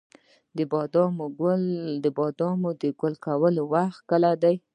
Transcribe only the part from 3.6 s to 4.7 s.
وخت کله دی؟